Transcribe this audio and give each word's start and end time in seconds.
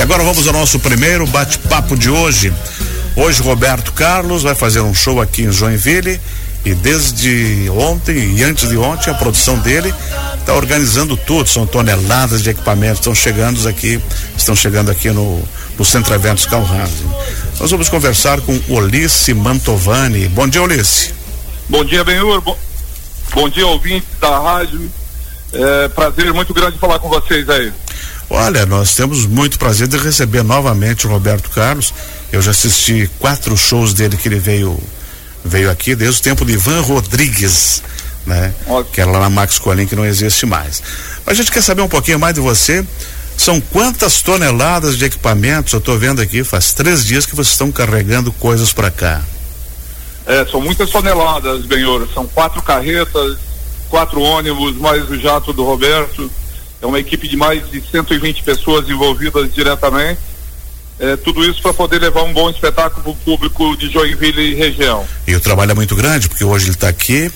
E 0.00 0.02
agora 0.02 0.24
vamos 0.24 0.46
ao 0.46 0.54
nosso 0.54 0.80
primeiro 0.80 1.26
bate-papo 1.26 1.94
de 1.94 2.08
hoje. 2.08 2.50
Hoje 3.14 3.42
Roberto 3.42 3.92
Carlos 3.92 4.42
vai 4.42 4.54
fazer 4.54 4.80
um 4.80 4.94
show 4.94 5.20
aqui 5.20 5.42
em 5.42 5.52
Joinville 5.52 6.18
e 6.64 6.72
desde 6.72 7.68
ontem 7.68 8.34
e 8.34 8.42
antes 8.42 8.66
de 8.66 8.78
ontem 8.78 9.10
a 9.10 9.14
produção 9.14 9.58
dele 9.58 9.92
está 10.38 10.54
organizando 10.54 11.18
tudo, 11.18 11.50
são 11.50 11.66
toneladas 11.66 12.42
de 12.42 12.48
equipamentos 12.48 13.00
estão 13.00 13.14
chegando 13.14 13.68
aqui, 13.68 14.00
estão 14.34 14.56
chegando 14.56 14.90
aqui 14.90 15.10
no, 15.10 15.42
no 15.78 15.84
Centro 15.84 16.14
Eventos 16.14 16.46
Calhase. 16.46 17.04
Nós 17.60 17.70
vamos 17.70 17.90
conversar 17.90 18.40
com 18.40 18.58
Ulisses 18.70 19.36
Mantovani. 19.36 20.28
Bom 20.28 20.48
dia, 20.48 20.62
Ulisses. 20.62 21.12
Bom 21.68 21.84
dia, 21.84 22.02
Benhur. 22.02 22.40
Bom, 22.40 22.56
bom 23.34 23.50
dia, 23.50 23.66
ouvintes 23.66 24.08
da 24.18 24.38
rádio. 24.38 24.90
É, 25.52 25.88
prazer 25.88 26.32
muito 26.32 26.54
grande 26.54 26.78
falar 26.78 26.98
com 26.98 27.10
vocês 27.10 27.46
aí. 27.50 27.70
Olha, 28.30 28.64
nós 28.64 28.94
temos 28.94 29.26
muito 29.26 29.58
prazer 29.58 29.88
de 29.88 29.98
receber 29.98 30.44
novamente 30.44 31.04
o 31.04 31.10
Roberto 31.10 31.50
Carlos. 31.50 31.92
Eu 32.30 32.40
já 32.40 32.52
assisti 32.52 33.10
quatro 33.18 33.56
shows 33.56 33.92
dele 33.92 34.16
que 34.16 34.28
ele 34.28 34.38
veio 34.38 34.80
veio 35.44 35.70
aqui 35.70 35.94
desde 35.96 36.20
o 36.20 36.22
tempo 36.22 36.44
de 36.44 36.52
Ivan 36.52 36.80
Rodrigues, 36.82 37.82
né? 38.26 38.54
Ótimo. 38.66 38.92
Que 38.92 39.00
era 39.00 39.10
lá 39.10 39.20
na 39.20 39.30
Max 39.30 39.58
Colim 39.58 39.86
que 39.86 39.96
não 39.96 40.04
existe 40.04 40.46
mais. 40.46 40.80
Mas 41.26 41.34
a 41.34 41.42
gente 41.42 41.50
quer 41.50 41.62
saber 41.62 41.82
um 41.82 41.88
pouquinho 41.88 42.20
mais 42.20 42.34
de 42.34 42.40
você. 42.40 42.86
São 43.36 43.60
quantas 43.60 44.20
toneladas 44.20 44.96
de 44.96 45.06
equipamentos? 45.06 45.72
Eu 45.72 45.78
estou 45.78 45.98
vendo 45.98 46.20
aqui, 46.20 46.44
faz 46.44 46.72
três 46.72 47.04
dias 47.04 47.24
que 47.26 47.34
vocês 47.34 47.52
estão 47.52 47.72
carregando 47.72 48.30
coisas 48.32 48.72
para 48.72 48.90
cá. 48.90 49.22
É, 50.26 50.44
são 50.46 50.60
muitas 50.60 50.90
toneladas, 50.90 51.64
Benhor. 51.64 52.06
São 52.14 52.28
quatro 52.28 52.62
carretas, 52.62 53.38
quatro 53.88 54.20
ônibus, 54.20 54.76
mais 54.76 55.08
o 55.08 55.18
jato 55.18 55.52
do 55.52 55.64
Roberto. 55.64 56.30
É 56.82 56.86
uma 56.86 56.98
equipe 56.98 57.28
de 57.28 57.36
mais 57.36 57.70
de 57.70 57.82
120 57.90 58.42
pessoas 58.42 58.88
envolvidas 58.88 59.52
diretamente. 59.52 60.20
É, 60.98 61.16
tudo 61.16 61.44
isso 61.44 61.62
para 61.62 61.72
poder 61.72 61.98
levar 61.98 62.22
um 62.24 62.32
bom 62.32 62.50
espetáculo 62.50 63.02
para 63.02 63.12
o 63.12 63.16
público 63.16 63.76
de 63.76 63.90
Joinville 63.90 64.52
e 64.52 64.54
região. 64.54 65.06
E 65.26 65.34
o 65.34 65.40
trabalho 65.40 65.70
é 65.70 65.74
muito 65.74 65.96
grande, 65.96 66.28
porque 66.28 66.44
hoje 66.44 66.66
ele 66.66 66.72
está 66.72 66.88
aqui, 66.88 67.32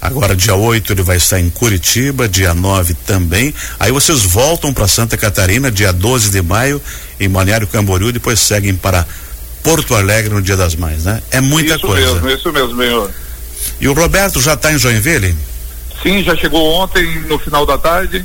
agora 0.00 0.36
dia 0.36 0.54
8 0.54 0.92
ele 0.92 1.02
vai 1.02 1.16
estar 1.16 1.40
em 1.40 1.50
Curitiba, 1.50 2.28
dia 2.28 2.54
9 2.54 2.94
também. 3.06 3.52
Aí 3.80 3.90
vocês 3.90 4.22
voltam 4.22 4.72
para 4.72 4.86
Santa 4.86 5.16
Catarina, 5.16 5.68
dia 5.68 5.92
12 5.92 6.30
de 6.30 6.42
maio, 6.42 6.80
em 7.18 7.28
Balneário 7.28 7.66
Camboriú, 7.66 8.12
depois 8.12 8.38
seguem 8.38 8.76
para 8.76 9.04
Porto 9.64 9.96
Alegre 9.96 10.32
no 10.32 10.40
Dia 10.40 10.56
das 10.56 10.76
Mães, 10.76 11.04
né? 11.04 11.20
É 11.32 11.40
muita 11.40 11.74
isso 11.74 11.86
coisa. 11.86 12.06
Isso 12.06 12.14
mesmo, 12.22 12.30
isso 12.30 12.52
mesmo, 12.52 12.76
senhor. 12.76 13.10
E 13.80 13.88
o 13.88 13.92
Roberto 13.92 14.40
já 14.40 14.54
está 14.54 14.72
em 14.72 14.78
Joinville? 14.78 15.34
Sim, 16.02 16.22
já 16.22 16.36
chegou 16.36 16.64
ontem 16.74 17.20
no 17.22 17.36
final 17.38 17.66
da 17.66 17.76
tarde. 17.76 18.24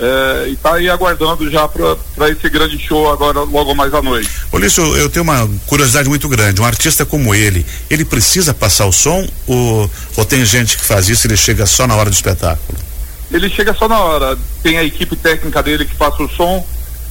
É, 0.00 0.46
e 0.48 0.52
está 0.52 0.74
aí 0.74 0.88
aguardando 0.88 1.50
já 1.50 1.66
para 1.66 2.30
esse 2.30 2.48
grande 2.48 2.78
show 2.78 3.10
agora 3.10 3.40
logo 3.40 3.74
mais 3.74 3.92
à 3.92 4.00
noite. 4.00 4.30
Olício, 4.52 4.96
eu 4.96 5.10
tenho 5.10 5.24
uma 5.24 5.48
curiosidade 5.66 6.08
muito 6.08 6.28
grande. 6.28 6.60
Um 6.60 6.64
artista 6.64 7.04
como 7.04 7.34
ele, 7.34 7.66
ele 7.90 8.04
precisa 8.04 8.54
passar 8.54 8.86
o 8.86 8.92
som 8.92 9.28
ou, 9.44 9.90
ou 10.16 10.24
tem 10.24 10.44
gente 10.44 10.78
que 10.78 10.84
faz 10.84 11.08
isso 11.08 11.26
e 11.26 11.30
ele 11.30 11.36
chega 11.36 11.66
só 11.66 11.84
na 11.84 11.96
hora 11.96 12.10
do 12.10 12.12
espetáculo? 12.12 12.78
Ele 13.28 13.50
chega 13.50 13.74
só 13.74 13.88
na 13.88 13.98
hora. 13.98 14.38
Tem 14.62 14.78
a 14.78 14.84
equipe 14.84 15.16
técnica 15.16 15.62
dele 15.64 15.84
que 15.84 15.96
passa 15.96 16.22
o 16.22 16.28
som. 16.28 16.64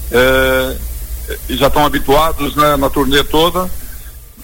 É, 0.09 0.75
já 1.49 1.67
estão 1.67 1.85
habituados 1.85 2.55
né, 2.55 2.77
na 2.77 2.89
turnê 2.89 3.21
toda. 3.21 3.69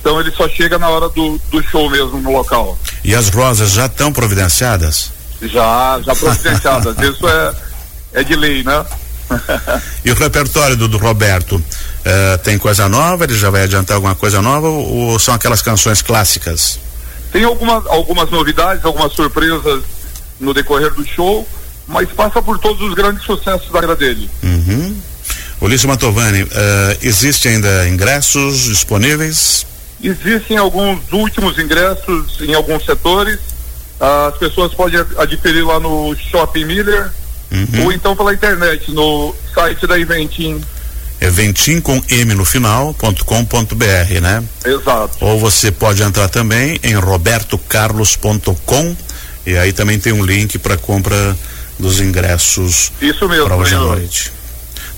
Então 0.01 0.19
ele 0.19 0.31
só 0.31 0.49
chega 0.49 0.77
na 0.77 0.89
hora 0.89 1.07
do, 1.07 1.39
do 1.49 1.63
show 1.63 1.89
mesmo 1.89 2.19
no 2.19 2.33
local. 2.33 2.77
E 3.05 3.15
as 3.15 3.29
rosas 3.29 3.71
já 3.71 3.85
estão 3.85 4.11
providenciadas? 4.11 5.11
Já, 5.41 6.01
já 6.05 6.13
providenciadas. 6.13 6.97
Isso 6.99 7.25
é, 7.25 7.53
é 8.13 8.23
de 8.23 8.35
lei, 8.35 8.63
né? 8.63 8.85
e 10.05 10.11
o 10.11 10.15
repertório 10.15 10.75
do, 10.75 10.87
do 10.87 10.97
Roberto 10.97 11.55
uh, 11.55 12.37
tem 12.43 12.57
coisa 12.57 12.87
nova? 12.87 13.23
Ele 13.23 13.37
já 13.37 13.49
vai 13.49 13.63
adiantar 13.63 13.95
alguma 13.95 14.15
coisa 14.15 14.41
nova 14.41 14.67
ou, 14.67 15.11
ou 15.11 15.19
são 15.19 15.33
aquelas 15.33 15.61
canções 15.61 16.01
clássicas? 16.01 16.79
Tem 17.31 17.43
algumas, 17.43 17.85
algumas 17.87 18.29
novidades, 18.29 18.85
algumas 18.85 19.11
surpresas 19.13 19.83
no 20.39 20.53
decorrer 20.53 20.93
do 20.93 21.05
show, 21.05 21.47
mas 21.87 22.09
passa 22.09 22.41
por 22.41 22.59
todos 22.59 22.81
os 22.81 22.93
grandes 22.93 23.23
sucessos 23.23 23.67
da 23.67 23.73
carreira 23.73 23.95
dele. 23.95 24.29
Uhum. 24.43 24.95
Ulisses 25.61 25.85
Mantovani, 25.85 26.43
uh, 26.43 26.47
existe 27.01 27.47
ainda 27.47 27.87
ingressos 27.87 28.63
disponíveis? 28.65 29.65
Existem 30.03 30.57
alguns 30.57 30.99
últimos 31.11 31.57
ingressos 31.57 32.39
em 32.41 32.53
alguns 32.53 32.85
setores. 32.85 33.39
As 33.99 34.37
pessoas 34.37 34.73
podem 34.73 34.99
adquirir 35.17 35.65
lá 35.65 35.79
no 35.79 36.13
Shopping 36.15 36.65
Miller 36.65 37.09
uhum. 37.53 37.85
ou 37.85 37.91
então 37.91 38.15
pela 38.15 38.33
internet, 38.33 38.91
no 38.91 39.33
site 39.53 39.87
da 39.87 39.99
Eventim. 39.99 40.61
Eventim 41.21 41.79
com 41.79 42.03
M 42.09 42.33
no 42.33 42.43
final, 42.43 42.93
ponto 42.93 43.23
com 43.23 43.45
ponto 43.45 43.75
br, 43.75 44.19
né? 44.21 44.43
Exato. 44.65 45.17
Ou 45.21 45.39
você 45.39 45.71
pode 45.71 46.03
entrar 46.03 46.27
também 46.27 46.77
em 46.83 46.95
robertocarlos.com 46.95 48.95
e 49.45 49.55
aí 49.55 49.71
também 49.71 49.99
tem 49.99 50.11
um 50.11 50.25
link 50.25 50.57
para 50.57 50.75
compra 50.75 51.37
dos 51.79 51.99
ingressos 51.99 52.91
Isso 53.01 53.27
mesmo, 53.27 53.45
para 53.45 53.55
hoje 53.55 53.75
à 53.75 53.79
noite. 53.79 54.31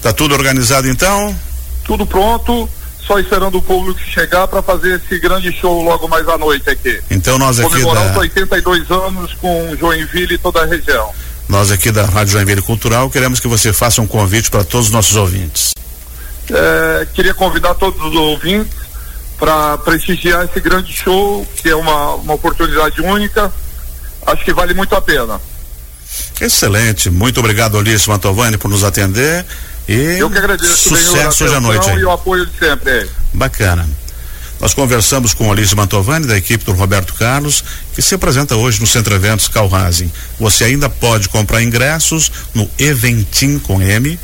Tá 0.02 0.14
tudo 0.14 0.34
organizado 0.34 0.88
então? 0.88 1.36
Tudo 1.84 2.06
pronto 2.06 2.70
só 3.06 3.20
esperando 3.20 3.58
o 3.58 3.62
público 3.62 4.00
chegar 4.00 4.48
para 4.48 4.62
fazer 4.62 5.00
esse 5.00 5.20
grande 5.20 5.52
show 5.52 5.84
logo 5.84 6.08
mais 6.08 6.28
à 6.28 6.38
noite 6.38 6.70
aqui. 6.70 7.00
Então 7.10 7.38
nós 7.38 7.60
aqui 7.60 7.70
Comemorar 7.70 8.06
da... 8.06 8.12
os 8.12 8.18
82 8.18 8.90
anos 8.90 9.34
com 9.36 9.76
Joinville 9.80 10.36
e 10.36 10.38
toda 10.38 10.64
a 10.64 10.66
região. 10.66 11.12
Nós 11.47 11.72
aqui 11.72 11.91
da 11.91 12.06
Rádio 12.06 12.33
Joinville 12.33 12.61
Cultural 12.61 13.09
queremos 13.09 13.39
que 13.39 13.47
você 13.47 13.72
faça 13.72 14.01
um 14.01 14.07
convite 14.07 14.50
para 14.50 14.63
todos 14.63 14.88
os 14.88 14.91
nossos 14.91 15.16
ouvintes. 15.16 15.72
É, 16.50 17.07
queria 17.13 17.33
convidar 17.33 17.73
todos 17.75 18.03
os 18.03 18.16
ouvintes 18.16 18.73
para 19.38 19.78
prestigiar 19.79 20.45
esse 20.45 20.59
grande 20.59 20.91
show, 20.91 21.45
que 21.57 21.69
é 21.69 21.75
uma, 21.75 22.16
uma 22.16 22.33
oportunidade 22.33 23.01
única. 23.01 23.51
Acho 24.25 24.44
que 24.44 24.53
vale 24.53 24.73
muito 24.73 24.95
a 24.95 25.01
pena. 25.01 25.39
Excelente. 26.39 27.09
Muito 27.09 27.39
obrigado, 27.39 27.77
Ulisses 27.77 28.07
Mantovani, 28.07 28.57
por 28.57 28.69
nos 28.69 28.83
atender. 28.83 29.45
E 29.88 30.17
Eu 30.17 30.29
que 30.29 30.38
agradeço. 30.38 30.89
Sucesso 30.89 31.45
hoje 31.45 31.56
à 31.56 31.59
noite. 31.59 31.89
E 31.89 32.06
o 32.06 32.12
apoio 32.12 32.45
de 32.45 32.57
sempre. 32.57 33.07
Bacana. 33.33 33.88
Nós 34.60 34.74
conversamos 34.74 35.34
com 35.34 35.52
Alice 35.52 35.76
Mantovani, 35.76 36.26
da 36.26 36.38
equipe 36.38 36.64
do 36.64 36.74
Roberto 36.74 37.14
Carlos, 37.14 37.64
que 37.94 38.02
se 38.02 38.16
apresenta 38.16 38.56
hoje 38.56 38.80
no 38.80 38.88
Centro 38.88 39.14
Eventos 39.14 39.48
Calrazing. 39.48 40.12
Você 40.40 40.64
ainda 40.64 40.90
pode 40.90 41.30
comprar 41.30 41.62
ingressos 41.62 42.32
no 42.54 42.70
eventim 42.80 43.60
com 43.60 43.82
M.com.br. 43.82 44.18